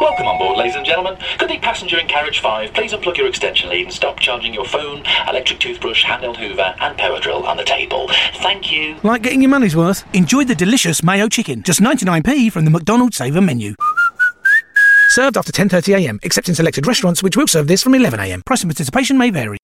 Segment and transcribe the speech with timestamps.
[0.00, 1.18] Welcome on board, ladies and gentlemen.
[1.38, 4.64] Could the passenger in carriage 5 please unplug your extension lead and stop charging your
[4.64, 8.08] phone, electric toothbrush, handheld hoover, and power drill on the table?
[8.36, 8.96] Thank you.
[9.02, 10.04] Like getting your money's worth?
[10.14, 13.74] Enjoy the delicious mayo chicken, just 99p from the McDonald's Saver menu.
[15.10, 18.44] Served after 10.30am, except in selected restaurants which will serve this from 11am.
[18.44, 19.58] Price and participation may vary.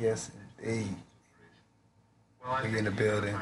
[0.00, 0.30] Yes,
[0.62, 0.94] indeed.
[2.62, 3.36] We in the building.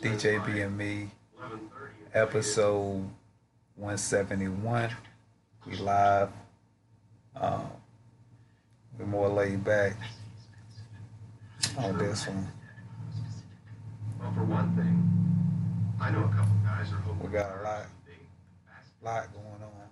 [0.00, 1.10] DJ BME.
[2.12, 3.08] Episode
[3.76, 4.90] 171.
[5.66, 6.30] We live.
[7.36, 7.66] Um,
[8.98, 9.96] we're more laid back
[11.78, 12.48] on this one.
[14.20, 15.10] Well, for one thing,
[16.00, 17.26] I know a couple guys are hoping.
[17.26, 17.86] We got a lot,
[19.02, 19.90] lot going on.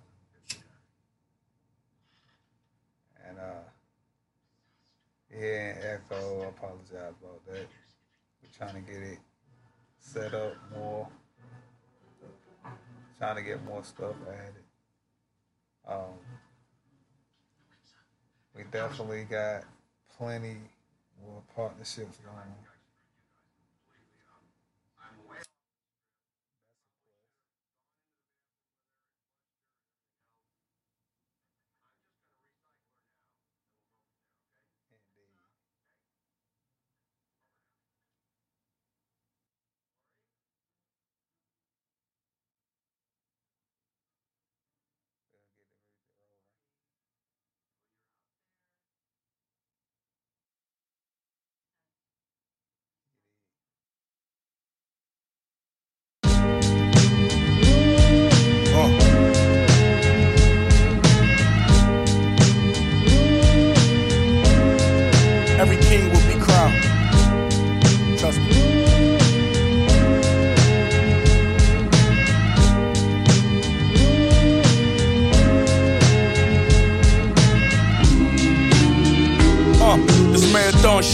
[3.27, 3.63] And uh,
[5.45, 7.67] Echo, I apologize about that.
[8.41, 9.19] We're trying to get it
[9.99, 11.07] set up more.
[13.17, 14.63] Trying to get more stuff added.
[15.87, 16.13] Um,
[18.55, 19.63] we definitely got
[20.17, 20.57] plenty
[21.25, 22.72] more partnerships going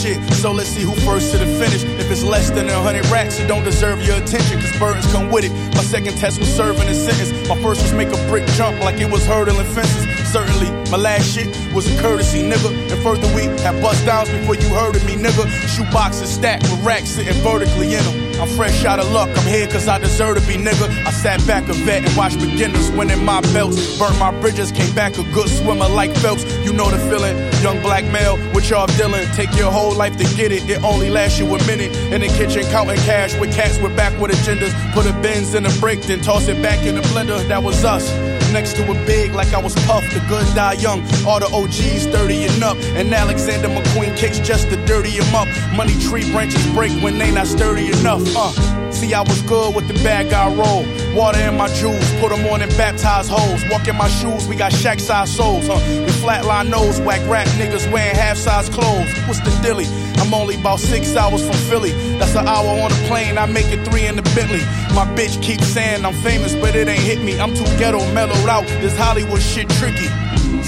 [0.09, 1.83] shit, so let's see who first to the finish.
[1.83, 5.31] If it's less than a hundred racks, it don't deserve your attention, cause burdens come
[5.31, 5.51] with it.
[5.75, 7.31] My second test was serving a sentence.
[7.47, 10.05] My first was make a brick jump like it was hurdling fences.
[10.31, 12.71] Certainly, my last shit was a courtesy, nigga.
[12.91, 15.45] And further, we had bust downs before you heard of me, nigga.
[15.75, 18.28] Shoe boxes stacked with racks sitting vertically in them.
[18.39, 20.87] I'm fresh out of luck, I'm here cause I deserve to be, nigga.
[21.05, 23.99] I sat back a vet and watched beginners winning my belts.
[23.99, 26.45] Burnt my bridges, came back a good swimmer like Phelps.
[26.63, 29.27] You know the feeling, young black male with y'all dealing.
[29.33, 31.93] Take your whole life to get it, it only lasts you a minute.
[32.13, 34.71] In the kitchen, counting cash with cats with backward agendas.
[34.93, 37.45] Put a Benz in a brick, then toss it back in the blender.
[37.49, 38.09] That was us.
[38.51, 41.01] Next to a big like I was Puff, the good die young.
[41.25, 42.77] All the OGs 30 and up.
[42.97, 45.47] And Alexander McQueen kicks just to dirty him up.
[45.75, 48.23] Money tree branches break when they not sturdy enough.
[48.35, 48.51] Uh,
[48.91, 50.83] see, I was good with the bad guy roll.
[51.15, 53.63] Water in my jewels, put them on and baptize hoes.
[53.69, 55.67] Walk in my shoes, we got shack size souls.
[55.67, 55.75] Huh?
[56.03, 59.11] With flatline nose, whack rap niggas wearing half size clothes.
[59.27, 59.85] What's the dilly?
[60.19, 61.91] I'm only about six hours from Philly.
[62.19, 64.63] That's an hour on a plane, I make it three in the Bentley.
[64.93, 67.39] My bitch keeps saying I'm famous, but it ain't hit me.
[67.39, 68.67] I'm too ghetto, mellowed out.
[68.81, 70.07] This Hollywood shit tricky.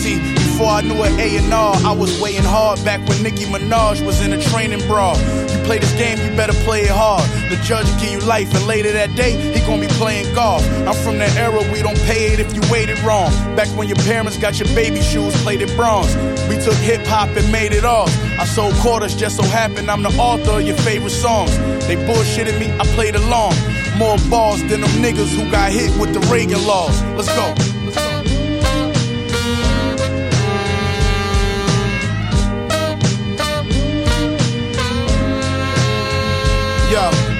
[0.01, 4.19] See, before I knew an A&R, I was weighing hard back when Nicki Minaj was
[4.25, 5.13] in a training bra.
[5.13, 7.21] You play this game, you better play it hard.
[7.51, 10.65] The judge give you life, and later that day, he gonna be playing golf.
[10.87, 13.29] I'm from that era, we don't pay it if you waited wrong.
[13.55, 16.15] Back when your parents got your baby shoes plated bronze.
[16.49, 18.09] We took hip hop and made it off.
[18.39, 21.55] I sold quarters, just so happened I'm the author of your favorite songs.
[21.85, 23.53] They bullshitted me, I played along.
[23.99, 27.03] More balls than them niggas who got hit with the Reagan laws.
[27.13, 27.53] Let's go.
[27.85, 28.10] Let's go.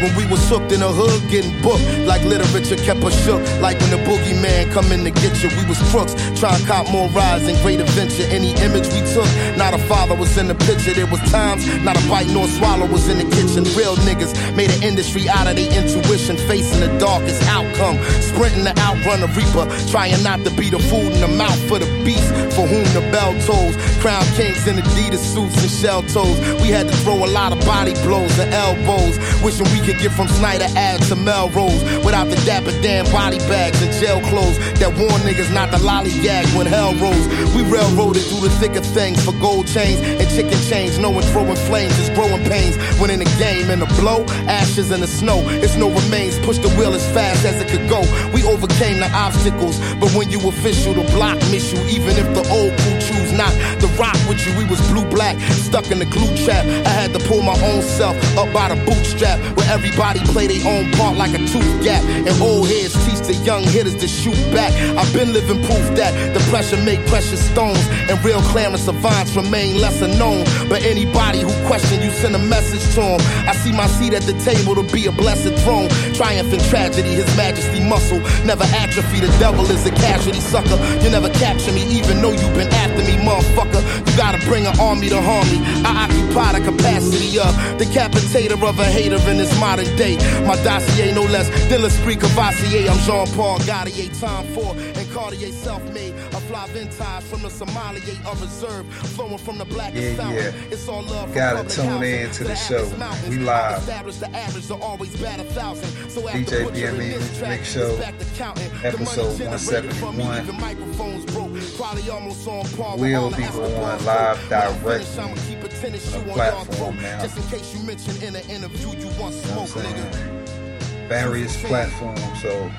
[0.02, 1.86] When we was hooked in the hood, getting booked.
[2.10, 3.40] Like literature kept us shook.
[3.62, 6.18] Like when the boogeyman come in to get you, we was crooks.
[6.40, 8.26] Trying to cop more rides and great adventure.
[8.34, 10.94] Any image we took, not a father was in the picture.
[10.94, 13.64] There was times, not a bite nor swallow was in the kitchen.
[13.78, 18.02] Real niggas made an industry out of their intuition, facing the darkest outcome.
[18.20, 21.78] Sprinting to outrun the reaper, trying not to be the food in the mouth for
[21.80, 23.76] the beast for whom the bell tolls.
[24.02, 26.38] Crown kings in Adidas suits and shell toes.
[26.62, 30.12] We had to throw a lot of body blows and elbows, wishing we could get
[30.12, 34.94] from Snyder Ave to Melrose without the dapper damn body bags and jail clothes that
[34.98, 37.28] warn niggas not to lollygag when hell rolls.
[37.56, 41.56] We railroaded through the thick of things for gold chains and chicken chains, knowing throwing
[41.68, 42.78] flames is growing pains.
[43.00, 46.38] When in the game, in the blow, ashes in the snow, it's no remains.
[46.40, 48.02] Push the wheel as fast as it could go.
[48.34, 51.80] We overcame the obstacles, but when you official, the block miss you.
[51.90, 53.52] Even if the old crew choose not
[53.82, 56.66] to rock with you, we was blue black, stuck in the glue trap.
[56.86, 60.62] I had to pull my own self up by the bootstrap, where everybody play their
[60.70, 62.04] own part like a tooth gap.
[62.04, 64.72] And old heads teach the young hitters to shoot back.
[64.98, 69.82] I've been living proof that the pressure make precious stones, and real clamorous savants remain
[69.82, 70.46] lesser known.
[70.70, 73.22] But anybody who question you, send a message to him.
[73.50, 75.90] I see my seat at the table to be a blessed throne.
[76.14, 79.20] Triumph in tragedy, his majesty muscle never atrophy.
[79.20, 80.78] The devil is a casualty sucker.
[81.02, 83.82] You never capture me, even though you've been after me, motherfucker.
[84.06, 85.58] You gotta bring an army to harm me.
[85.82, 87.50] I occupy the capacity of
[87.82, 90.16] decapitator of a hater in this modern day.
[90.46, 92.90] My dossier no less than l'esprit Cavassier.
[92.90, 96.14] I'm Jean Paul Gaultier, time for and Cartier self made.
[96.36, 98.86] A fly vintage from the Somalia of reserve,
[99.16, 100.52] flowing from the black Yeah, yeah.
[100.72, 101.34] It's all love.
[101.34, 102.84] Gotta tune in to the show.
[103.30, 103.80] We live.
[103.80, 105.90] Establish the average to always bat a thousand.
[106.10, 108.70] So after DJ BME Mix Show, back to counting.
[108.70, 110.38] The money episode generated from me 171.
[110.38, 111.78] leaving microphones broke.
[111.78, 115.61] Quality almost on par with Will all the be going live broke.
[115.82, 117.02] Finish, a on your platform throat.
[117.02, 117.22] now.
[117.24, 121.08] Just in case you mention in an interview you once You know nigga.
[121.10, 122.72] Various platforms, so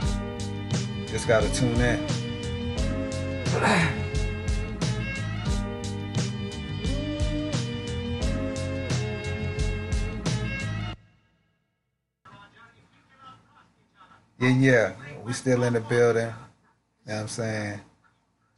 [1.08, 2.06] just gotta tune in.
[14.38, 14.92] Yeah, yeah.
[15.24, 16.22] We still in the building.
[16.22, 16.34] You know
[17.04, 17.80] what I'm saying?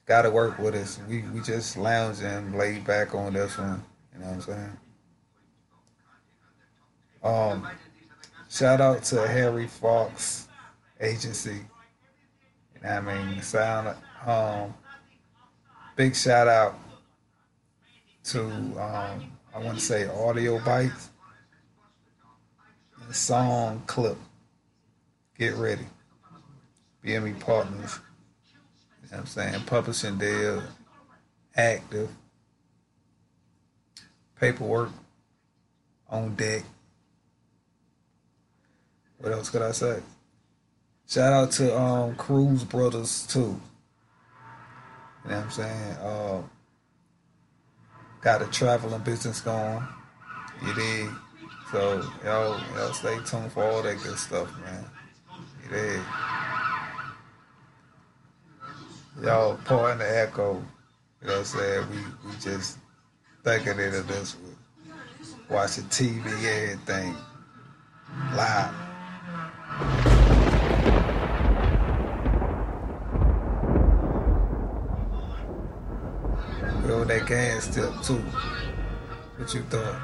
[0.07, 0.99] Gotta work with us.
[1.07, 3.85] We we just lounging, laid back on this one.
[4.15, 4.79] You know what I'm saying?
[7.23, 7.69] Um,
[8.49, 10.49] shout out to Harry Fox
[11.01, 11.51] Agency.
[12.75, 13.43] You know what I mean?
[13.43, 13.97] Sound
[14.27, 14.75] um
[15.97, 16.79] big shout out
[18.25, 21.11] to um I want to say Audio Bites.
[23.11, 24.17] Song clip.
[25.39, 25.87] Get ready.
[27.05, 28.01] BME Partners.
[29.03, 29.61] You know what I'm saying?
[29.67, 30.63] Publishing deal.
[31.55, 32.11] Active.
[34.41, 34.91] Paperwork
[36.09, 36.63] on deck.
[39.19, 40.01] What else could I say?
[41.09, 43.61] Shout out to um Cruz Brothers too.
[45.25, 45.93] You know what I'm saying?
[46.03, 46.43] Uh,
[48.21, 49.83] got a traveling business going.
[50.65, 51.09] You dig?
[51.71, 54.85] So y'all y'all stay tuned for all that good stuff, man.
[55.63, 56.01] You dig?
[59.23, 60.63] Y'all pardon the echo.
[61.23, 61.87] You know what I'm saying?
[61.91, 62.79] We we just
[63.45, 64.37] thinking it of this
[65.51, 67.15] watching TV, everything
[68.35, 68.75] live.
[76.87, 78.15] Yo, that gas tip too.
[79.37, 80.01] What you thought?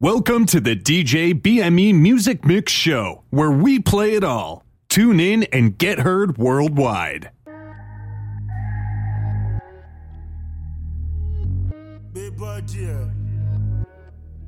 [0.00, 4.64] Welcome to the DJ BME Music Mix Show, where we play it all.
[4.88, 7.30] Tune in and get heard worldwide.
[12.38, 13.08] Budget.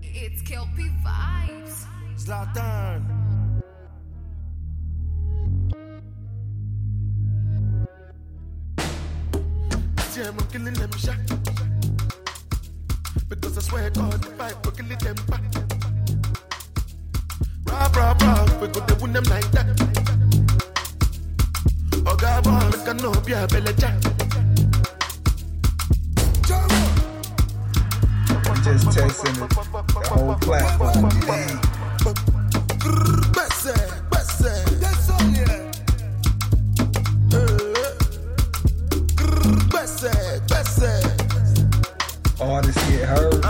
[0.02, 1.87] It's Kelpie Vibes.
[2.16, 3.02] Zlatan.
[10.11, 11.16] See, I'm killing them shot.
[13.28, 15.42] Because I swear God, if I go kill them back.
[17.66, 19.66] Rah, rah, rah, we go to win them like that.
[22.06, 24.20] Oh, God, boy, make a no be a belly jack.
[28.71, 31.11] Just texting the, the whole platform.
[33.35, 33.75] Besse.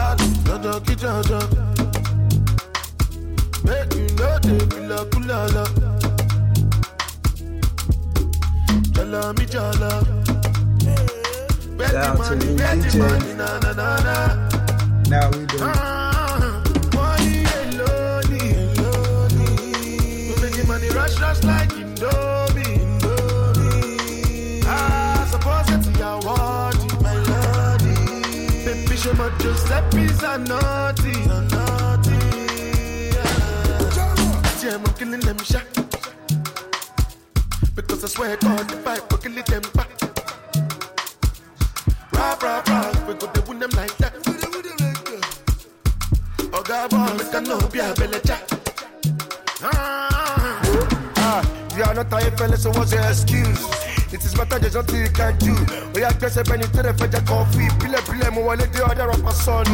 [0.01, 0.97] artists get.
[0.97, 1.41] Jojo.
[3.63, 5.65] Make you know they feel a kulala.
[8.95, 9.91] Jala mi jala.
[11.77, 14.40] Bet Shout out to money, you, bet the DJ.
[15.11, 15.59] Now we do.
[15.61, 16.63] Ah,
[16.95, 17.43] money
[20.69, 21.73] money rush, rush like
[27.03, 27.99] my lordy.
[28.65, 28.97] Baby,
[29.41, 32.19] Giuseppe's a naughty, a naughty.
[34.63, 35.67] Yeah, I'm killing them shot.
[37.75, 39.91] Because I swear God, if I fuck kill them back.
[42.13, 44.10] Rah, rah, we go to win them like that.
[46.71, 48.47] Boy, make a no be a belly jack.
[49.61, 50.63] Ah,
[51.17, 51.43] Ah,
[51.77, 53.80] you are not a fella, so what's your excuse?
[54.13, 55.55] It is better there's nothing you can do.
[55.95, 57.71] Oh yeah, just a penny to the fetch a coffee.
[57.79, 59.67] Pile pile mo wale de other rapper son.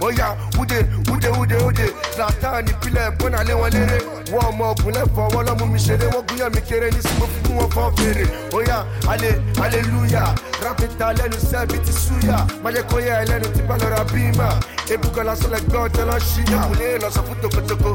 [0.00, 1.86] Oh yeah, ude ude ude ude.
[2.16, 4.00] Zlatan ni pile bona le wale re.
[4.32, 7.52] One more pule for wala mu mi shere wo guya mi kere ni simo fu
[7.52, 8.24] mo for fere.
[8.54, 10.34] Oh yeah, ale hallelujah.
[10.64, 12.46] Rap it lẹ́nu sẹ́bi ti suya.
[12.64, 14.48] Májẹ̀ kó yẹ ẹlẹ́nu ti bá lọ́ra bímà.
[14.88, 16.60] Ebúkọ lásán lẹ gbọ́ tẹ́lọ̀ ṣíyà.
[16.68, 17.90] Kùlé lọ sọ fún tokotoko.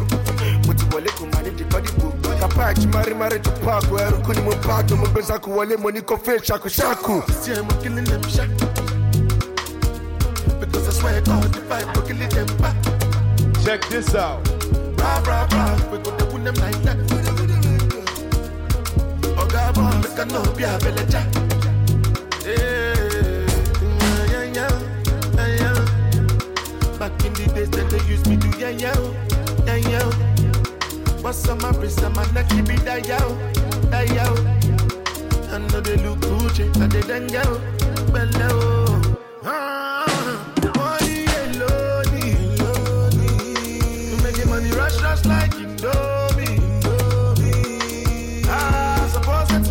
[0.66, 1.42] Mo ti wọlé kò máa
[2.40, 2.48] ní dìkọ́ dìbò.
[2.48, 5.22] Kàpá ẹ̀jì máa rí máa rí tó páàkó ẹrú ni mo bá tó mo gbé
[5.22, 7.24] sáku wọlé mo ní kó fẹ́ ṣàkóṣàkó.
[7.42, 8.50] see, I'm killing them shot.
[10.60, 12.76] Because I swear God, if I fuck kill them back.
[13.64, 14.48] Check this out.
[14.98, 16.98] Rah, rah, rah, we go to win them like that.
[19.38, 21.04] Oh, God, boy, make a no be a belly.
[22.46, 22.98] Yeah,
[24.32, 24.74] yeah, yeah,
[25.36, 26.98] yeah, yeah.
[27.00, 28.96] Back in the days that they used me to yeah, yeah,
[29.66, 30.27] yeah, yeah.
[31.28, 33.20] And my neck, keep it that yo,
[33.90, 34.24] that yo.
[35.54, 37.60] I know they look Gucci, I they then go
[38.14, 39.02] below.
[39.44, 40.06] Ah,
[40.78, 42.08] money alone,
[42.62, 44.24] alone.
[44.24, 48.46] Making money rush, rush like Indomie, Indomie.
[48.48, 49.68] Ah, suppose it's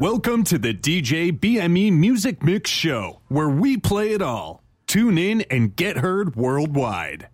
[0.00, 4.62] Welcome to the DJ BME Music Mix Show, where we play it all.
[4.86, 7.26] Tune in and get heard worldwide.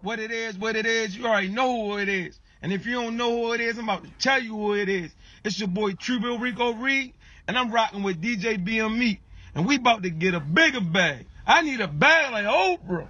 [0.00, 2.40] What it is, what it is, you already know who it is.
[2.62, 4.88] And if you don't know who it is, I'm about to tell you who it
[4.88, 5.14] is.
[5.44, 7.12] It's your boy Trubil Rico Reed,
[7.46, 9.20] and I'm rocking with DJ BME.
[9.54, 11.26] And we about to get a bigger bag.
[11.46, 13.06] I need a bag like Oprah.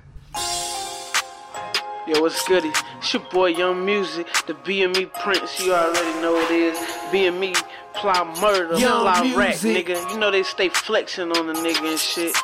[2.06, 2.70] Yo, what's goody?
[2.98, 6.78] It's your boy Young Music, the BME Prince, you already know it is.
[7.12, 7.54] BME,
[7.94, 9.86] ply murder, Young fly rack, Music.
[9.86, 10.10] nigga.
[10.12, 12.36] You know they stay flexing on the nigga and shit.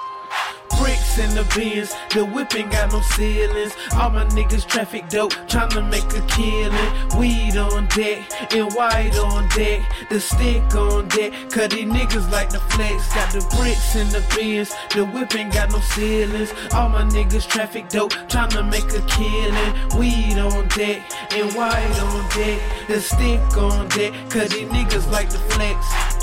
[0.78, 3.75] Bricks in the bins, the whip ain't got no ceilings.
[3.95, 7.19] All my niggas traffic dope, tryna make a killing.
[7.19, 11.33] Weed on deck, and white on deck, the stick on deck.
[11.50, 13.14] Cause these niggas like the flex.
[13.14, 16.52] Got the bricks in the bins, the whip ain't got no ceilings.
[16.73, 19.73] All my niggas traffic dope, tryna make a killing.
[19.99, 21.02] Weed on deck,
[21.33, 24.12] and white on deck, the stick on deck.
[24.31, 26.13] Cause these niggas like the flex.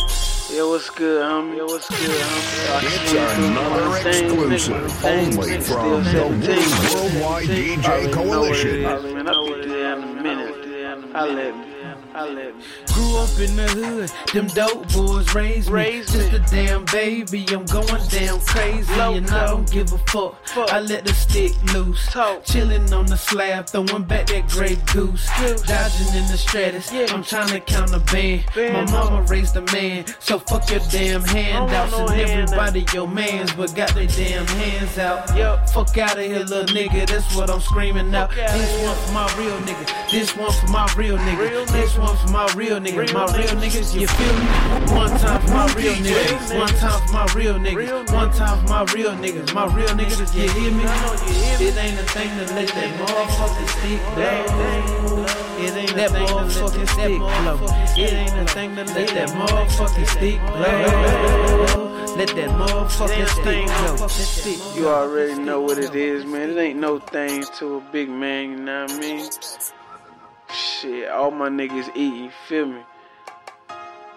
[0.51, 1.55] Yo, what's good, homie?
[1.55, 2.83] Yo, what's good, homie?
[2.83, 6.57] It's another exclusive only from the
[6.93, 8.81] Worldwide DJ Coalition.
[8.83, 11.15] Man, I'll be there in a minute.
[11.15, 11.70] I'll let
[12.13, 12.63] let me.
[12.93, 15.73] Grew up in the hood, them dope boys raised me.
[15.73, 20.35] Raised Just a damn baby, I'm going damn crazy, and I don't give a fuck.
[20.55, 22.43] I let the stick loose, Talk.
[22.43, 25.25] chilling on the slab, throwing back that great goose,
[25.65, 26.91] dodging in the stratus.
[27.11, 28.43] I'm trying to count a band.
[28.55, 32.43] My mama raised a man, so fuck your damn handouts no and handout.
[32.43, 35.29] everybody your mans, but got their damn hands out.
[35.69, 37.07] Fuck out of here, little nigga.
[37.07, 38.31] That's what I'm screaming out.
[38.31, 40.11] This one for my real nigga.
[40.11, 41.67] This one for my real nigga.
[41.71, 44.45] This one one for my real niggas, my real niggas, you feel me?
[44.97, 48.69] One time for my real niggas, one time for my real niggas, one time for
[48.69, 50.83] my real niggas, my real niggas, you hear me?
[51.61, 55.25] It ain't a thing to let that motherfucking stick blow.
[55.63, 57.57] It ain't that motherfucking stick blow.
[57.95, 61.91] It ain't a thing to let that motherfucking stick blow.
[62.17, 63.27] Let that motherfucking
[64.37, 64.75] stick blow.
[64.75, 66.49] You already know what it is, man.
[66.49, 69.29] It ain't no thing to a big man, you know what I mean?
[70.81, 72.81] Shit, all my niggas eat, feel me?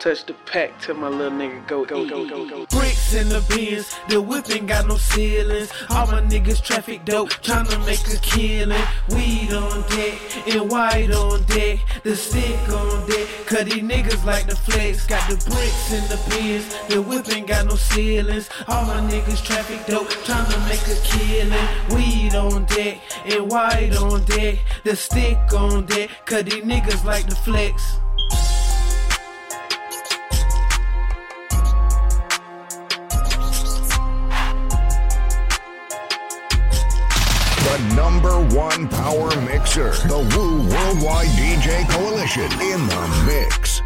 [0.04, 2.66] Touch the pack till my little nigga go, go, go, go, go.
[2.66, 5.72] Bricks in the bins, the whip ain't got no ceilings.
[5.88, 8.84] All my niggas traffic dope, tryna make a killing.
[9.08, 13.26] Weed on deck, and white on deck, the stick on deck.
[13.46, 17.46] Cause these niggas like the flex, got the bricks in the bins, the whip ain't
[17.46, 18.50] got no ceilings.
[18.68, 21.66] All my niggas traffic dope, tryna make a killing.
[21.96, 26.10] Weed on deck, and white on deck, the stick on deck.
[26.26, 28.00] Cause these niggas like the flex.
[37.74, 43.82] the number one power mixer, the Woo Worldwide DJ Coalition in the mix.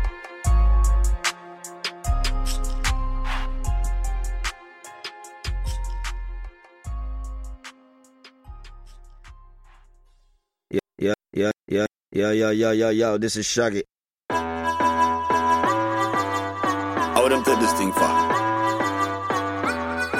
[10.70, 10.80] Yeah,
[11.32, 13.16] yeah, yeah, yeah, yeah, yeah, yeah, yeah.
[13.16, 13.84] This is Shaggy.
[14.28, 14.36] How
[17.22, 18.00] would them take this thing for?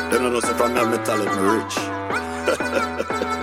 [0.08, 1.97] They don't know if I'm not metallic, me rich.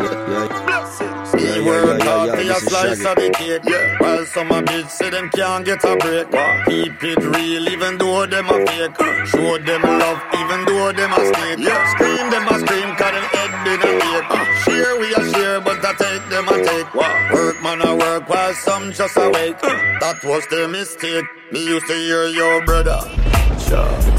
[0.05, 3.99] Yeah, yeah, work yeah, hard yeah, for this your is slice of the cake.
[3.99, 6.29] While some a bitch say them can't get a break.
[6.65, 8.97] Keep it real even though them a fake.
[9.27, 11.59] Show them love even though them a snake.
[11.91, 14.29] Scream them a scream cause them head been a ache.
[14.29, 14.63] Ah.
[14.65, 16.93] Share we a share but I take them a take.
[17.33, 19.57] Work man a work while some just awake.
[19.63, 19.97] Ah.
[20.01, 21.25] That was their mistake.
[21.51, 22.99] Me used to hear your brother.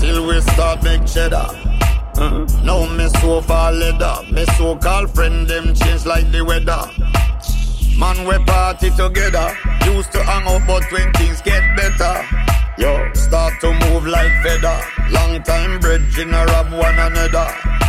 [0.01, 1.76] Till we start make cheddar.
[2.19, 4.17] Uh, now me so far leather.
[4.33, 6.81] Me so called friend them change like the weather.
[7.99, 9.55] Man we party together.
[9.85, 12.15] Used to hang out but when things get better.
[12.79, 14.81] Yo, start to move like feather.
[15.11, 17.86] Long time bridge in a rob one another.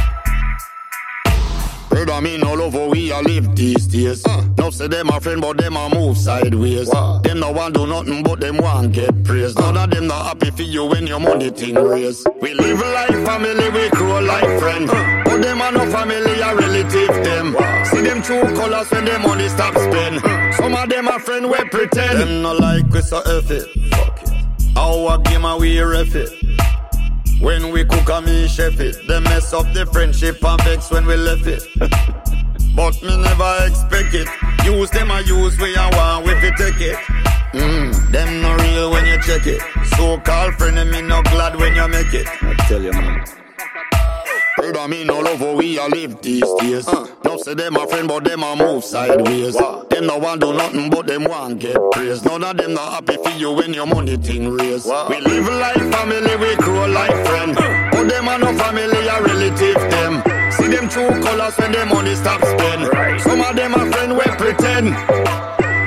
[1.98, 4.24] Brother, me no love how we a live these days.
[4.60, 6.92] No say them a friend, but them a move sideways.
[6.92, 9.58] Them no want do nothing, but them want get praised.
[9.58, 12.24] None of them not happy for you when your money thing raise.
[12.40, 14.92] We live like family, we grow like friends.
[14.92, 17.56] But them are no family, a relative them.
[17.86, 20.22] See them true colors when them money stop spend.
[20.54, 22.20] Some of them a friend we pretend.
[22.20, 23.68] Them no like we so it.
[23.90, 24.78] Fuck it.
[24.78, 26.30] Our game a we ref it.
[27.40, 31.06] When we cook and me chef it, they mess up the friendship and vex when
[31.06, 31.64] we left it.
[32.76, 34.28] but me never expect it.
[34.66, 36.98] Use them I use we a want we fi take it.
[37.54, 39.62] Mm, them no real when you check it.
[39.96, 42.28] So called friend and me no glad when you make it.
[42.42, 43.47] I tell you, man.
[44.72, 46.86] Brother, me no love how we a live these days.
[47.24, 49.56] No say them a friend, but them a move sideways.
[49.56, 52.26] Them no want do nothing, but them want get praised.
[52.26, 54.86] None of them not happy for you when your money thing raise.
[54.86, 57.56] We live like family, we grow like friend.
[57.56, 60.52] But them a no family, a relative them.
[60.52, 62.90] See them true colors when them money stop spend.
[62.92, 63.22] Right.
[63.22, 64.96] Some of them a friend we pretend.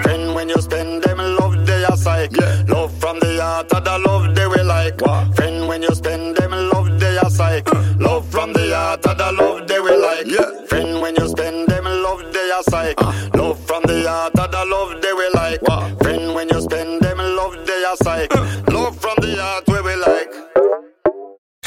[0.05, 2.35] Friend when you spend them love they a psych.
[2.67, 4.99] Love from the heart of the love they will like.
[5.01, 5.37] Friend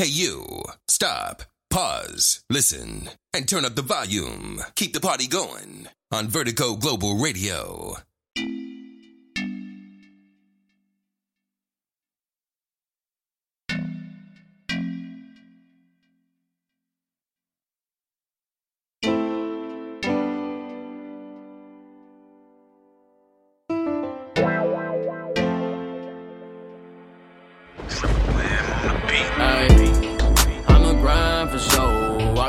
[0.04, 0.64] Hey, you.
[0.90, 1.44] Stop.
[1.70, 2.44] Pause.
[2.50, 3.10] Listen.
[3.34, 4.62] And turn up the volume.
[4.76, 7.96] Keep the party going on Vertigo Global Radio.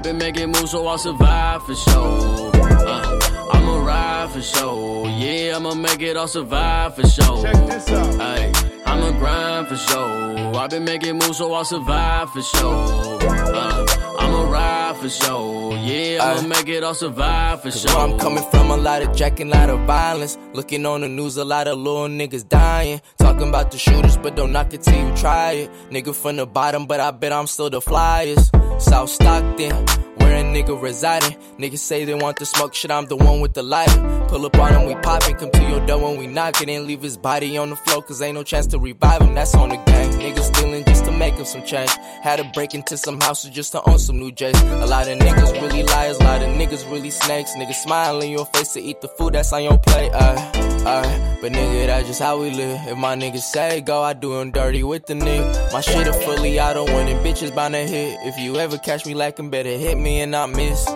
[0.04, 2.50] Been making moves so I'll survive for sure.
[2.54, 5.08] Uh, I'ma ride for sure.
[5.08, 7.42] Yeah, I'ma make it, I'll survive for sure.
[7.42, 8.06] Check this out.
[8.20, 10.56] Ayy, I'm a grind for sure.
[10.56, 13.18] I've been making moves so I'll survive for sure.
[13.22, 13.86] Uh,
[14.18, 15.72] I'ma ride for sure.
[15.78, 17.96] Yeah, I'ma make it, I'll survive for Cause sure.
[17.96, 20.36] where I'm coming from, a lot of jacking, a lot of violence.
[20.52, 23.00] Looking on the news, a lot of little niggas dying.
[23.16, 25.70] Talking about the shooters, but don't knock it till you try it.
[25.88, 28.63] Nigga from the bottom, but I bet I'm still the flyest.
[28.78, 30.03] South Stockton,
[30.34, 31.36] wearing nigga residing.
[31.58, 34.26] Niggas say they want the smoke shit, I'm the one with the lighter.
[34.28, 37.02] Pull up on him, we poppin', come to your door when we knockin', and leave
[37.02, 39.76] his body on the floor, cause ain't no chance to revive him, that's on the
[39.76, 40.10] gang.
[40.12, 41.90] Niggas stealing just to make him some change.
[42.22, 44.60] Had to break into some houses just to own some new J's.
[44.62, 47.52] A lot of niggas really liars, a lot of niggas really snakes.
[47.52, 50.50] Niggas smile in your face to eat the food that's on your plate, uh.
[50.84, 52.78] Uh, but nigga, that's just how we live.
[52.86, 55.72] If my niggas say go, I do them dirty with the nigga.
[55.72, 58.18] My shit a fully auto winning, bitches bound to hit.
[58.22, 60.86] If you ever catch me lacking, better hit me and not miss.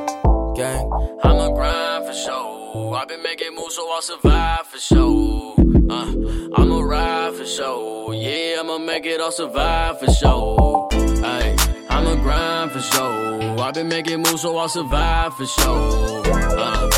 [0.57, 0.91] Gang.
[1.23, 2.95] I'ma grind for sure.
[2.97, 5.55] I've been making moves so I'll survive for sure.
[5.91, 6.13] Uh,
[6.57, 8.15] I'ma ride for sure.
[8.15, 10.89] Yeah, I'ma make it, I'll survive for sure.
[11.23, 11.55] Ay,
[11.91, 13.61] I'ma grind for sure.
[13.61, 16.23] I've been making moves so I'll survive for sure.
[16.27, 16.98] Uh,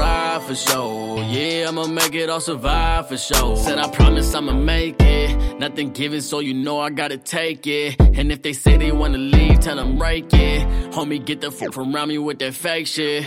[0.00, 1.22] ride for sure.
[1.24, 3.56] Yeah, I'ma make it, I'll survive for sure.
[3.56, 5.58] Said I promise I'ma make it.
[5.58, 8.00] Nothing given, so you know I gotta take it.
[8.18, 10.60] And if they say they wanna leave, tell them break it.
[10.94, 13.26] Homie, get the fuck from around me with that fake shit.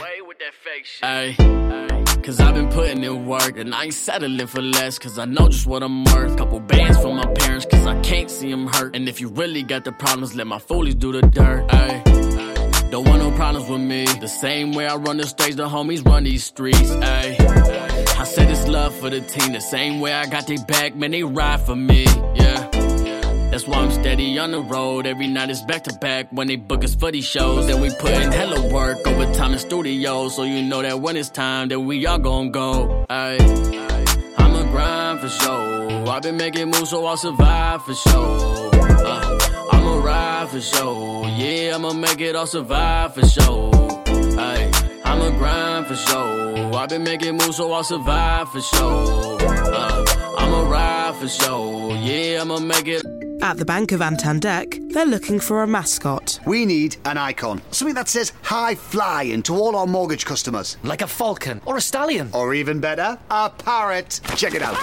[1.04, 1.36] Ay,
[2.24, 5.48] cause I've been putting in work and I ain't settling for less cause I know
[5.50, 6.36] just what I'm worth.
[6.38, 8.96] Couple bands for my parents cause I can't see them hurt.
[8.96, 11.66] And if you really got the problems, let my foolies do the dirt.
[11.70, 12.13] Ay.
[12.94, 14.06] Don't want no problems with me.
[14.06, 16.92] The same way I run the stage, the homies run these streets.
[16.92, 19.52] I said it's love for the team.
[19.52, 22.04] The same way I got they back, man, they ride for me.
[22.36, 22.70] Yeah.
[23.50, 25.08] That's why I'm steady on the road.
[25.08, 27.66] Every night is back to back when they book us for these shows.
[27.66, 30.30] Then we put in hella work over time in studio.
[30.30, 33.08] So you know that when it's time, that we all gon' go.
[33.10, 34.38] Ayy.
[34.38, 36.10] I'ma grind for sure.
[36.10, 38.73] I've been making moves so I'll survive for sure.
[40.14, 41.26] Ride for sure.
[41.26, 43.72] Yeah, I'ma make it, I'll survive for sure.
[44.38, 44.70] Ay,
[45.04, 46.76] I'ma grind for sure.
[46.76, 49.40] I've been making moves so I'll survive for sure.
[49.42, 50.06] Uh,
[50.38, 51.96] I'ma ride for sure.
[51.96, 53.04] Yeah, I'ma make it.
[53.42, 56.40] At the Bank of Antandek, they're looking for a mascot.
[56.46, 57.64] We need an icon.
[57.72, 60.78] Something that says high flying to all our mortgage customers.
[60.84, 62.30] Like a falcon or a stallion.
[62.34, 64.22] Or even better, a parrot.
[64.36, 64.78] Check it out.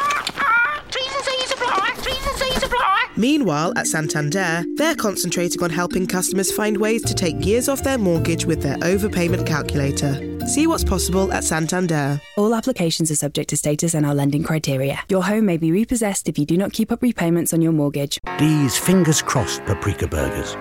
[3.17, 7.99] Meanwhile, at Santander, they're concentrating on helping customers find ways to take years off their
[7.99, 10.15] mortgage with their overpayment calculator.
[10.47, 12.21] See what's possible at Santander.
[12.39, 15.01] All applications are subject to status and our lending criteria.
[15.11, 18.19] Your home may be repossessed if you do not keep up repayments on your mortgage.
[18.39, 20.57] These fingers crossed paprika burgers.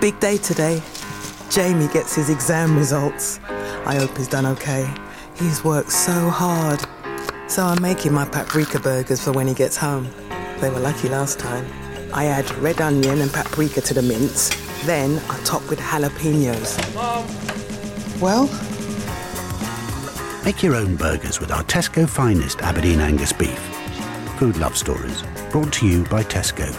[0.00, 0.82] Big day today.
[1.50, 3.40] Jamie gets his exam results.
[3.86, 4.86] I hope he's done okay.
[5.38, 6.80] He's worked so hard.
[7.48, 10.10] So I'm making my paprika burgers for when he gets home.
[10.62, 11.66] They were lucky last time.
[12.14, 14.48] I add red onion and paprika to the mince.
[14.86, 16.78] Then I top with jalapenos.
[18.20, 18.48] Well,
[20.44, 23.58] Make your own burgers with our Tesco finest Aberdeen Angus beef.
[24.38, 26.72] Food love stories brought to you by Tesco.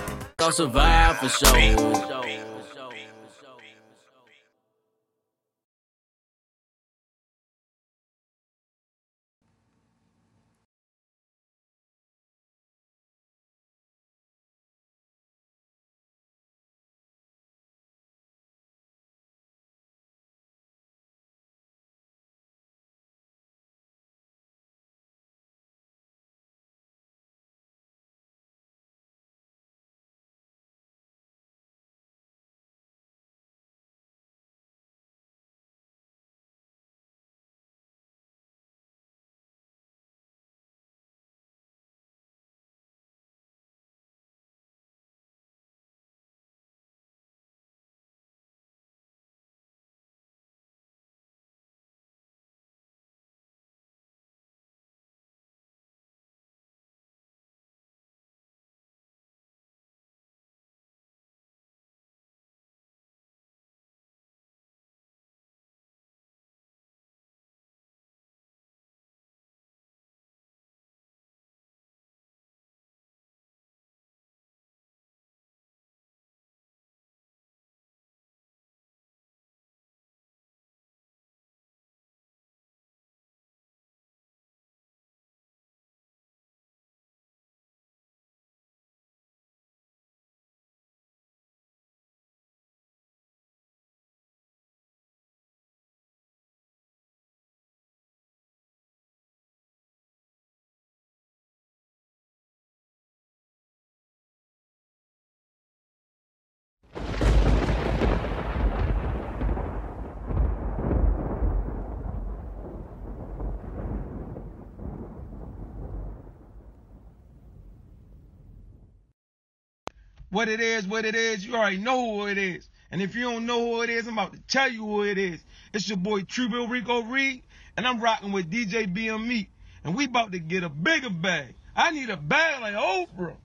[120.34, 122.68] What it is, what it is, you already know who it is.
[122.90, 125.20] And if you don't know who it is, I'm about to tell you who it
[125.20, 125.40] is.
[125.76, 127.44] It's your boy Trivial Rico Reed,
[127.78, 129.46] and I'm rocking with DJ BME.
[129.84, 131.54] And we about to get a bigger bag.
[131.76, 133.36] I need a bag like Oprah.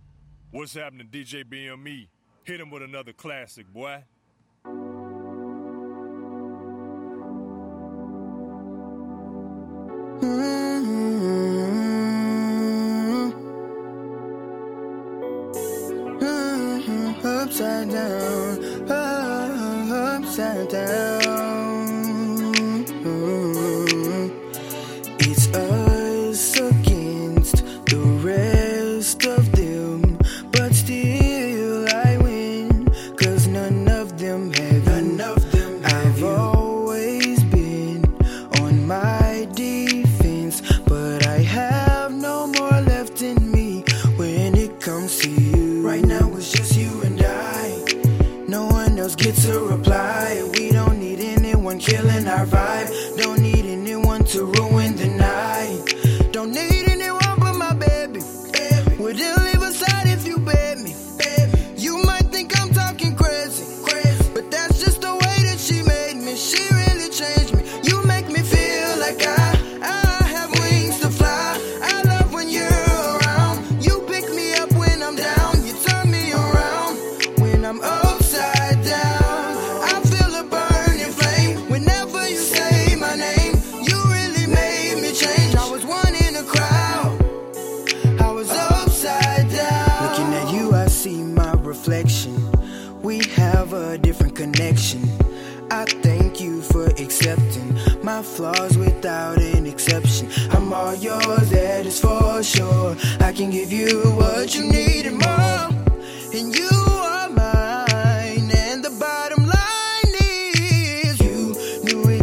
[0.50, 2.08] What's happening, DJ BME?
[2.44, 4.02] Hit him with another classic, boy.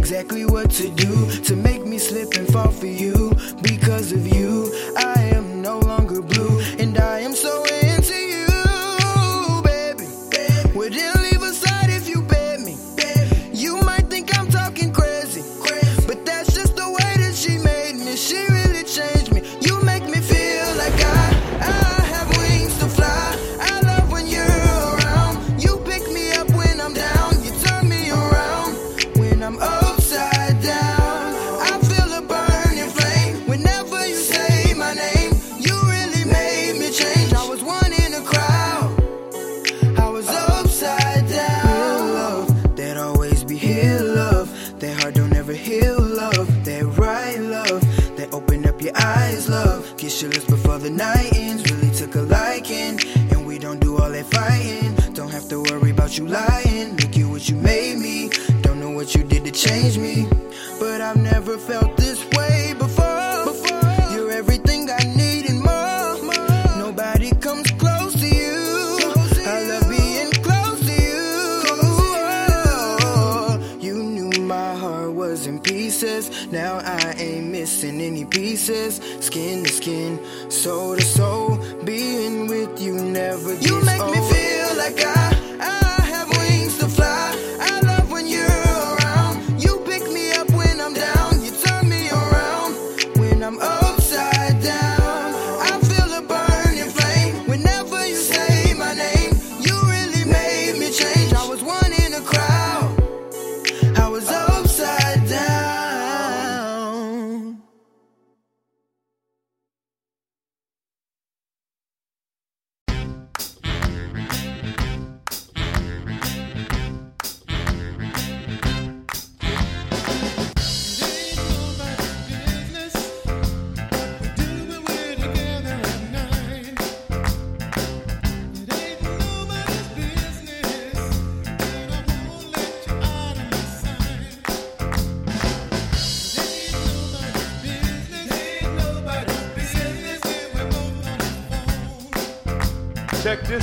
[0.06, 3.32] exactly what to do to make me slip and fall for you.
[3.60, 7.85] Because of you, I am no longer blue, and I am so.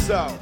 [0.09, 0.32] out.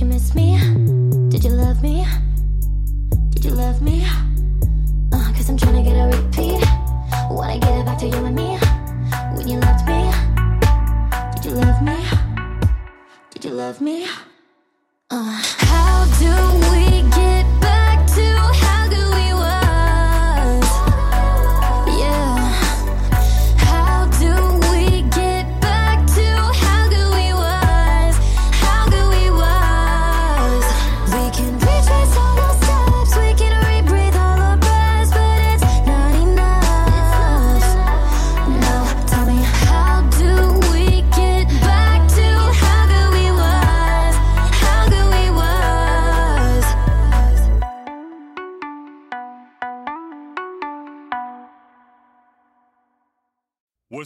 [0.00, 0.55] You missed me.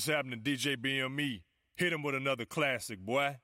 [0.01, 1.42] What's happening, DJ BME?
[1.76, 3.36] Hit him with another classic, boy.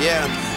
[0.00, 0.48] Yeah.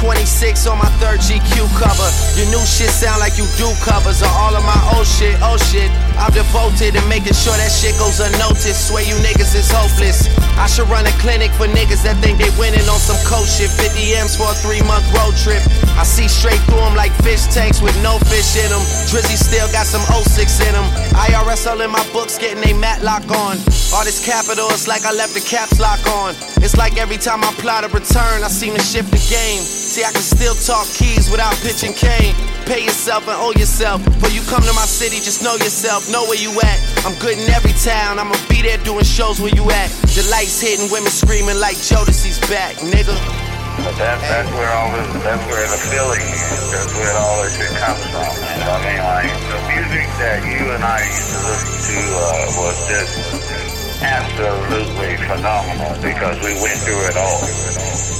[0.00, 2.08] 26 on my third GQ cover.
[2.32, 5.36] Your new shit sound like you do covers of all of my old shit.
[5.44, 8.88] Oh shit, I'm devoted to making sure that shit goes unnoticed.
[8.88, 10.24] Swear you niggas is hopeless.
[10.56, 13.68] I should run a clinic for niggas that think they winning on some cold shit.
[13.68, 15.60] 50 M's for a three month road trip.
[16.00, 18.80] I see straight through them like fish tanks with no fish in them.
[19.12, 20.32] Drizzy still got some 06
[20.64, 20.88] in them.
[21.12, 23.60] IRS all in my books getting they matlock on.
[23.92, 26.32] All this capital, it's like I left the caps lock on.
[26.64, 29.60] It's like every time I plot a return, I seem to shift the game.
[29.90, 32.30] See, I can still talk keys without pitching cane.
[32.62, 33.98] Pay yourself and owe yourself.
[34.22, 36.78] But you come to my city, just know yourself, know where you at.
[37.02, 39.90] I'm good in every town, I'ma be there doing shows where you at.
[40.14, 43.18] The lights hitting, women screaming like Jodeci's back, nigga.
[43.82, 46.70] But that, that's where all this, that's where the feeling is.
[46.70, 48.30] That's where all this shit comes from.
[48.46, 48.62] man.
[48.62, 52.78] I mean, like, the music that you and I used to listen to uh, was
[52.86, 53.39] just
[54.02, 57.40] absolutely phenomenal because we went through it all.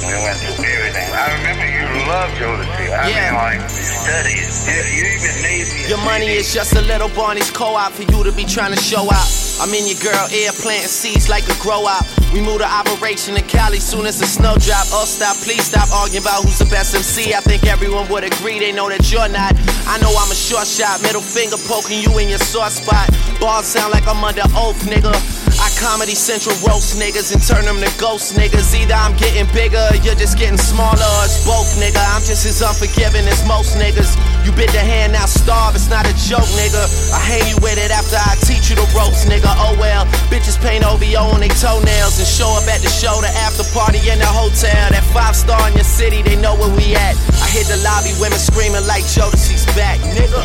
[0.04, 1.08] We went through everything.
[1.12, 2.86] I remember you loved Jodeci.
[2.92, 3.32] I Yeah.
[3.32, 4.66] mean, like, studies.
[4.66, 5.88] You, you even made me.
[5.88, 9.04] Your money is just a little Barney's co-op for you to be trying to show
[9.10, 9.28] out.
[9.60, 12.04] I'm in your girl ear planting seeds like a grow out.
[12.32, 14.86] We move the operation in Cali soon as the snow drop.
[14.92, 17.34] Oh stop, please stop arguing about who's the best MC.
[17.34, 19.52] I think everyone would agree they know that you're not.
[19.86, 23.10] I know I'm a short shot, middle finger poking you in your sore spot.
[23.40, 25.12] Bars sound like I'm under oath, nigga.
[25.60, 28.76] I comedy central roast niggas and turn them to ghost niggas.
[28.76, 31.96] Either I'm getting bigger, or you're just getting smaller, or it's both, nigga.
[32.12, 34.12] I'm just as unforgiving as most niggas.
[34.44, 36.84] You bit the hand, now starve, it's not a joke, nigga.
[37.16, 39.48] I hang you with it after I teach you the ropes, nigga.
[39.56, 43.32] Oh well, bitches paint OVO on their toenails and show up at the show, the
[43.40, 44.92] after party in the hotel.
[44.92, 47.16] That five star in your city, they know where we at.
[47.40, 50.44] I hit the lobby, women screaming like Jodeci's back, nigga.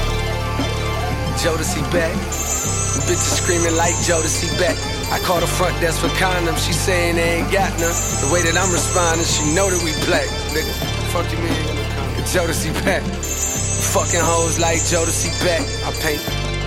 [1.43, 2.15] Jodeci back.
[3.03, 4.94] Bitches screaming like Jodeci back.
[5.11, 6.65] I call the front desk for condoms.
[6.65, 7.93] She saying they ain't got none.
[8.25, 10.25] The way that I'm responding, she know that we black.
[10.53, 10.73] Nigga,
[11.13, 11.75] fuck you mean?
[12.25, 13.03] Jodeci back.
[13.93, 15.61] Fucking hoes like Jodeci back.
[15.85, 16.21] I paint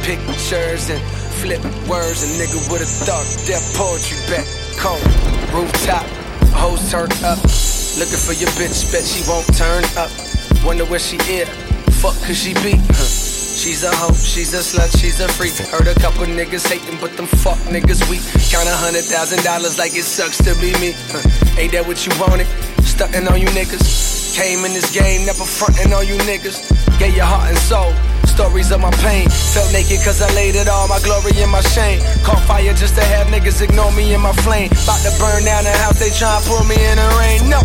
[0.07, 1.03] pictures and
[1.43, 2.23] flip words.
[2.23, 4.47] A nigga would have thought that poetry back.
[4.79, 5.03] Cold
[5.53, 6.07] rooftop,
[6.55, 7.39] hoes turn up.
[7.99, 10.11] Looking for your bitch, bet she won't turn up.
[10.65, 11.49] Wonder where she is.
[12.01, 12.79] Fuck could she be?
[12.95, 13.28] Huh.
[13.69, 15.53] She's a hoe, she's a slut, she's a freak.
[15.69, 18.25] Heard a couple niggas hating, but them fuck niggas weak.
[18.49, 20.97] Count a hundred thousand dollars like it sucks to be me.
[21.13, 21.21] Huh.
[21.61, 22.49] Ain't that what you wanted?
[22.89, 24.33] Stunting on you niggas.
[24.33, 26.65] Came in this game, never fronting on you niggas.
[26.97, 27.93] Gave your heart and soul.
[28.25, 29.29] Stories of my pain.
[29.29, 32.01] Felt naked cause I laid it all, my glory and my shame.
[32.25, 34.73] Caught fire just to have niggas ignore me in my flame.
[34.89, 37.53] About to burn down the house, they try pull me in the rain.
[37.53, 37.61] No.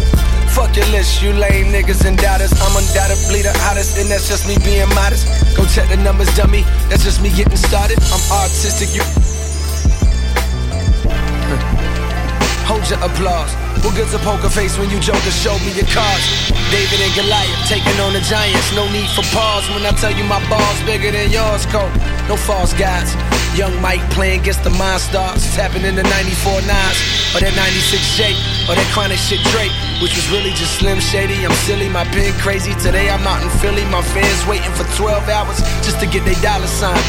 [0.53, 2.53] Fuck your list, you lame niggas and doubters.
[2.61, 5.25] I'm undoubtedly the hottest, and that's just me being modest.
[5.57, 6.61] Go check the numbers, dummy.
[6.93, 7.97] That's just me getting started.
[8.13, 9.01] I'm artistic, you.
[12.69, 13.49] Hold your applause.
[13.81, 16.53] What good's a poker face when you jokers show me your cards?
[16.69, 18.69] David and Goliath taking on the giants.
[18.77, 21.91] No need for pause when I tell you my balls bigger than yours, Cole.
[22.29, 23.17] No false guys.
[23.57, 25.49] Young Mike playing against the mind monsters.
[25.57, 27.01] Tapping in the 94 nines.
[27.35, 28.37] Or that 96 J.
[28.69, 29.73] Or that chronic shit Drake.
[30.01, 31.45] Which was really just Slim Shady.
[31.45, 32.73] I'm silly, my pen crazy.
[32.81, 33.85] Today I'm out in Philly.
[33.85, 36.99] My fans waiting for 12 hours just to get their dollar sign.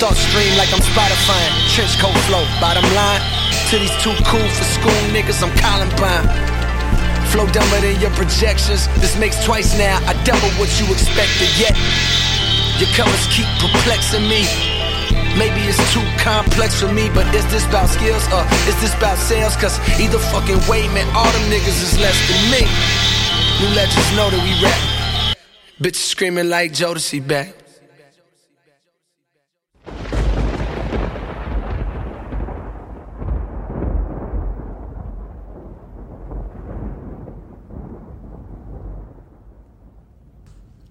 [0.00, 1.44] Thoughts stream like I'm Spotify.
[1.74, 2.44] Trench coat flow.
[2.60, 3.22] Bottom line.
[3.70, 6.26] These too cool for school niggas, I'm Columbine.
[7.30, 8.88] Flow dumber than your projections.
[8.98, 9.98] This makes twice now.
[10.08, 11.48] I double what you expected.
[11.54, 11.78] Yet
[12.80, 14.69] your colors keep perplexing me.
[15.38, 19.16] Maybe it's too complex for me, but is this about skills or is this about
[19.16, 19.56] sales?
[19.56, 22.66] Cause either fucking way, man, all them niggas is less than me.
[23.60, 25.36] New legends know that we rap.
[25.80, 27.54] Bitches screaming like Jodeci back.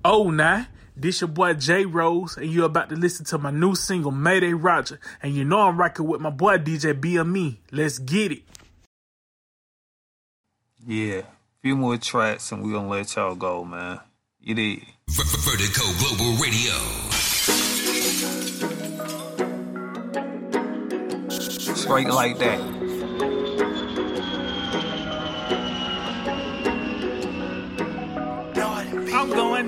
[0.05, 0.63] Oh, nah.
[0.99, 4.51] This your boy J Rose, and you're about to listen to my new single Mayday
[4.51, 4.99] Roger.
[5.23, 7.55] And you know I'm rocking with my boy DJ BME.
[7.71, 8.43] Let's get it.
[10.85, 11.21] Yeah,
[11.61, 14.01] few more tracks and we're gonna let y'all go, man.
[14.41, 14.81] You did.
[15.07, 16.73] Vertigo Global Radio.
[21.75, 22.59] Straight like that.
[29.11, 29.67] I'm going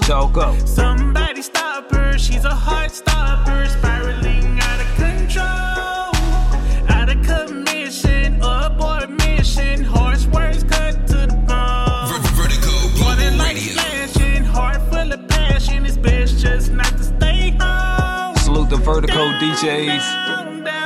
[0.00, 0.66] track, I'm gonna let y'all go.
[0.66, 6.14] Somebody stop her, she's a heart stopper, spiraling out of control,
[6.88, 12.20] out of commission, abort mission, harsh words cut to the bone.
[12.34, 12.70] Vertigo
[13.02, 13.72] More than Global like Radio.
[13.74, 18.36] flashing, heart full of passion, it's best just not to stay home.
[18.36, 20.28] Salute the Vertigo DJs.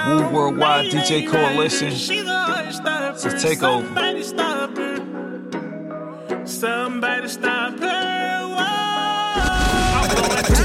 [0.06, 1.90] Woo Worldwide DJ Coalition.
[1.94, 3.86] She's a heart stopper, It's a takeover.
[3.86, 7.93] somebody stop her, somebody stop her.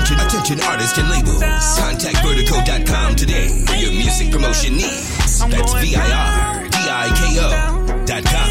[0.09, 1.39] Attention, attention artists and labels.
[1.77, 5.39] Contact vertigo.com today for your music promotion needs.
[5.39, 8.49] That's V-I-R, D-I-K-O dot com.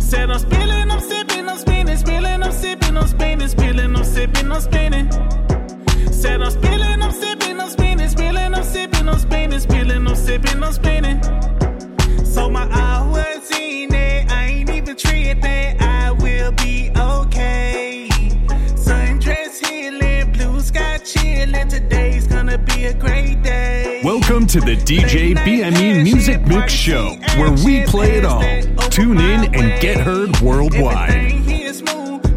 [0.00, 4.52] Said I'm spilling, I'm sipping, I'm spinning, spilling, I'm sipping, I'm spinning, spilling, I'm sipping,
[4.52, 5.10] I'm spinning.
[6.12, 10.62] Said I'm spilling, I'm sipping, I'm spinning, spilling, I'm sipping, I'm spinning, spilling, I'm sipping,
[10.62, 10.93] I'm spinning.
[24.54, 28.40] To the DJ BME Music Mix Show, where we play it all.
[28.88, 31.32] Tune in and get heard worldwide.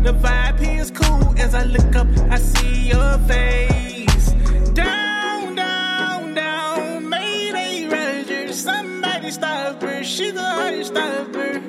[0.04, 1.38] The vibe is cool.
[1.38, 4.32] As I look up, I see your face.
[4.74, 8.52] Down, down, down, Mayday Roger.
[8.52, 11.60] Somebody stop her, she's a heart stopper.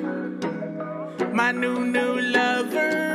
[1.31, 3.08] My new, new lover.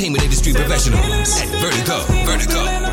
[0.00, 2.90] Entertainment industry professionals at Vertigo, Vertigo.com.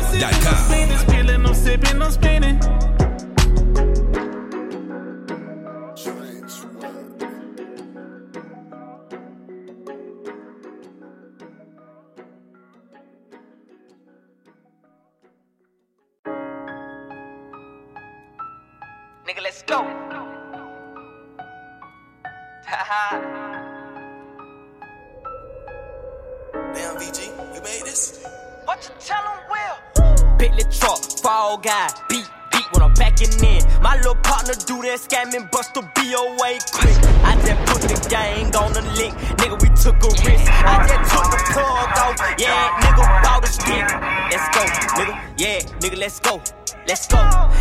[26.98, 28.24] VG, you made this?
[28.64, 30.36] what you tell 'em, Will?
[30.36, 33.62] Bentley truck, fall guy, beat, beat when I'm backing in.
[33.80, 36.98] My little partner do that scamming, bust the BOA quick.
[37.22, 40.50] I just put the gang on the link, nigga, we took a risk.
[40.50, 43.86] I just took the plug off, yeah, nigga, bought a stick.
[44.30, 44.62] Let's go,
[44.98, 46.42] nigga, yeah, nigga, let's go.
[46.88, 47.18] Let's go,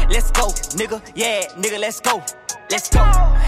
[0.10, 0.48] let's go,
[0.80, 2.24] nigga, yeah, nigga, let's go.
[2.70, 3.00] Let's go,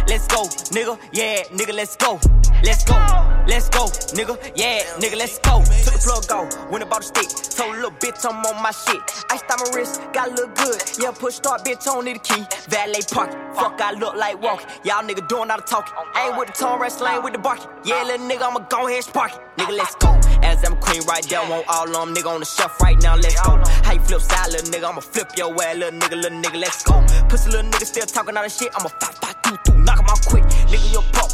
[0.08, 2.20] let's go, nigga, yeah, nigga, let's go.
[2.64, 2.96] Let's go,
[3.48, 5.60] let's go, nigga, yeah, nigga, let's go.
[5.60, 7.30] Took the plug off, went about the stick.
[7.56, 9.00] Told little bitch I'm on my shit.
[9.30, 10.82] Ice on my wrist, got look good.
[11.00, 12.44] Yeah, push start, bitch, on need a key.
[12.68, 14.68] Valet park, fuck, I look like walking.
[14.84, 15.94] Y'all nigga doing all the talking.
[16.18, 17.70] Ain't with the tone wrestling, with the barking.
[17.86, 19.42] Yeah, little nigga, I'ma go ahead spark it.
[19.58, 20.20] Nigga, let's go.
[20.44, 23.40] As I'm queen right there, want all them, nigga on the shelf right now, let's
[23.42, 23.56] go.
[23.84, 26.84] How you flip side, little nigga, I'ma flip your ass, little nigga, little nigga, let's
[26.84, 27.00] go.
[27.30, 29.09] Pussy little nigga still talking all the shit, I'ma fat,
[30.10, 30.49] out quick.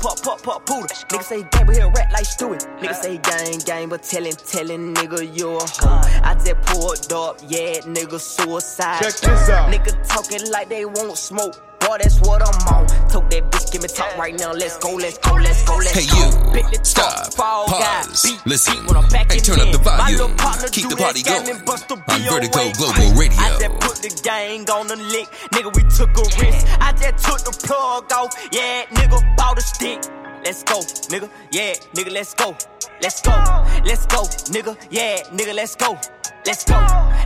[0.05, 0.87] Nigga, yo, pop, pop, pop, pop, poodle.
[0.87, 2.59] Nigga say he gang, but he a rat like Stewie.
[2.79, 5.87] Nigga say he gang, gang, but tellin', tellin', nigga, you a hoe.
[5.87, 6.21] Uh.
[6.23, 9.01] I just pulled up, yeah, nigga, suicide.
[9.01, 9.73] Check this out.
[9.73, 11.55] Nigga talking like they won't smoke.
[11.85, 12.87] Boy, that's what I'm on.
[13.09, 14.51] Told that bitch, give me talk right now.
[14.53, 16.15] Let's go, let's go, let's go, let's Hey go.
[16.15, 19.39] Hey, you, Bentley truck, stop, fall guy, pause, beat, listen, beat when I'm back hey
[19.39, 22.73] turn up the volume, partner keep the party that going bust the on BOA Vertigo.
[22.73, 23.37] Global Radio.
[23.37, 25.69] I just put the gang on the lick, nigga.
[25.75, 26.65] We took a risk.
[26.81, 29.21] I just took the plug off, yeah, nigga.
[29.37, 29.99] Bought a stick.
[30.45, 30.79] Let's go,
[31.11, 31.29] nigga.
[31.51, 32.11] Yeah, nigga.
[32.11, 32.55] Let's go.
[33.01, 33.31] Let's go.
[33.83, 34.21] Let's go,
[34.53, 34.77] nigga.
[34.89, 35.53] Yeah, nigga.
[35.53, 35.97] Let's go.
[36.45, 36.77] Let's go.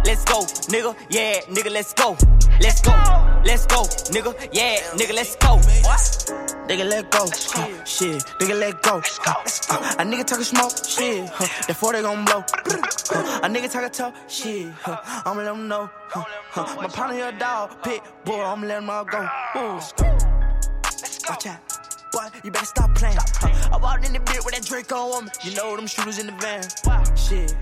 [0.06, 0.40] Let's go,
[0.74, 0.96] nigga.
[1.10, 1.72] Yeah, nigga.
[1.72, 2.18] Let's go.
[2.60, 2.92] Let's go.
[3.46, 3.82] Let's go,
[4.14, 4.32] nigga.
[4.52, 5.14] Yeah, nigga.
[5.14, 5.60] Let's go.
[6.70, 7.26] Nigga, let go.
[7.26, 8.98] Huh, shit, nigga, let go.
[8.98, 11.28] Uh, a nigga talking smoke, shit.
[11.34, 12.44] Huh, therefore they gon' blow.
[12.48, 14.72] Huh, a nigga talking tough, shit.
[14.84, 15.90] Huh, I'ma let them know.
[16.10, 19.28] Huh, huh, my partner here dog, pit boy, I'ma let them all go.
[19.58, 19.80] Ooh.
[21.28, 21.79] Watch out.
[22.12, 23.18] Boy, you better stop playing.
[23.20, 25.32] Huh, I walked in the bit with that Drake on me.
[25.44, 26.64] You know them shooters in the van.
[27.16, 27.56] Shit,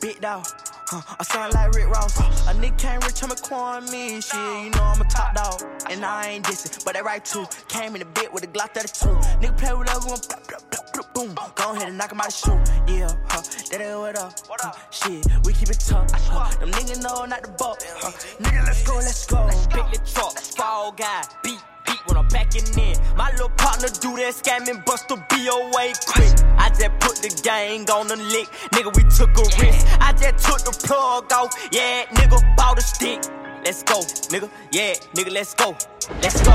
[0.00, 0.46] big dog.
[0.90, 2.18] Huh, I sound like Rick Ross.
[2.48, 4.20] A nigga can't reach him and me.
[4.20, 5.62] Shit, you know I'm a top dog.
[5.90, 7.44] And I ain't dissing, but they right too.
[7.68, 9.08] Came in the bit with a Glock 32.
[9.40, 10.20] Nigga play with that one.
[10.28, 11.34] Blah, blah, blah, boom.
[11.56, 12.94] Go ahead and knock him out the shoe.
[12.94, 13.42] Yeah, huh.
[13.70, 14.32] That ain't what up.
[14.60, 16.10] Huh, shit, we keep it tough.
[16.12, 17.82] Huh, them niggas know not the buck.
[17.84, 19.46] Huh, nigga, let's go, let's go.
[19.70, 21.60] Bentley truck, fall guy, beat
[22.08, 22.96] when I'm backing in.
[23.16, 26.32] My little partner do that scamming, bust the BOA quick.
[26.58, 28.90] I just put the gang on the lick, nigga.
[28.96, 29.86] We took a risk.
[30.00, 32.38] I just took the plug off, yeah, nigga.
[32.56, 33.20] Bought a stick.
[33.64, 34.00] Let's go,
[34.30, 34.48] nigga.
[34.72, 35.32] Yeah, nigga.
[35.32, 35.76] Let's go.
[36.22, 36.52] Let's go.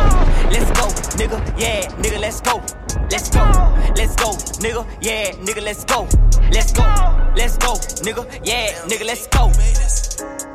[0.49, 0.87] Let's go,
[1.19, 1.59] nigga.
[1.59, 2.19] Yeah, nigga.
[2.19, 2.57] Let's go.
[3.11, 3.43] Let's go.
[3.95, 4.31] Let's go,
[4.63, 4.87] nigga.
[5.01, 5.61] Yeah, nigga.
[5.61, 6.07] Let's go.
[6.51, 6.83] Let's go.
[7.35, 7.73] Let's go,
[8.03, 8.25] nigga.
[8.43, 9.05] Yeah, nigga.
[9.05, 10.52] Let's go.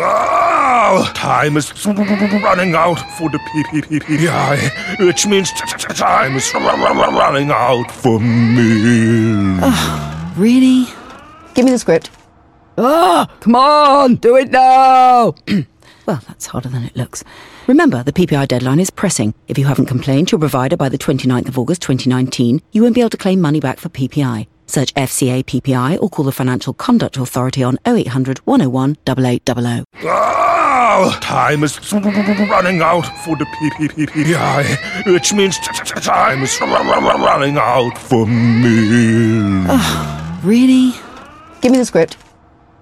[0.00, 7.50] Oh, time is running out for the PPPPI, which means t- t- time is running
[7.50, 9.58] out for me.
[10.36, 10.86] Really?
[11.54, 12.10] Give me the script.
[12.76, 15.34] Ah, come on, do it now.
[16.06, 17.24] well, that's harder than it looks.
[17.66, 19.34] Remember, the PPI deadline is pressing.
[19.48, 22.94] If you haven't complained to your provider by the 29th of August 2019, you won't
[22.94, 24.46] be able to claim money back for PPI.
[24.68, 29.84] Search FCA PPI or call the Financial Conduct Authority on 0800 101 8800.
[31.00, 38.26] Oh, time is running out for the PPPI, which means time is running out for
[38.26, 39.66] me.
[40.44, 40.92] Really?
[41.60, 42.16] Give me the script.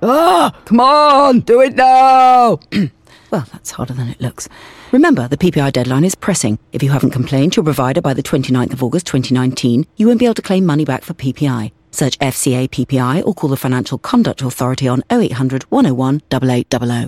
[0.02, 2.60] Ah, come on, do it now.
[3.30, 4.46] well, that's harder than it looks.
[4.92, 6.58] Remember, the PPI deadline is pressing.
[6.72, 10.18] If you haven't complained to your provider by the 29th of August 2019, you won't
[10.18, 11.72] be able to claim money back for PPI.
[11.96, 17.04] Search FCA PPI or call the Financial Conduct Authority on 0800 101 8800.